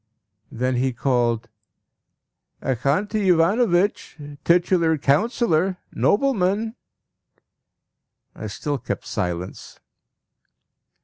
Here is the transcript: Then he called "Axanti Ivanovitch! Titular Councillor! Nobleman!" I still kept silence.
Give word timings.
Then 0.51 0.77
he 0.77 0.93
called 0.93 1.47
"Axanti 2.59 3.27
Ivanovitch! 3.31 4.17
Titular 4.43 4.97
Councillor! 4.97 5.77
Nobleman!" 5.93 6.75
I 8.33 8.47
still 8.47 8.79
kept 8.79 9.05
silence. 9.05 9.79